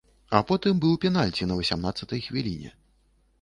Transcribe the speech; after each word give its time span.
А 0.37 0.39
потым 0.51 0.79
быў 0.85 0.95
пенальці 1.03 1.49
на 1.51 1.59
васямнаццатай 1.59 2.25
хвіліне. 2.29 2.75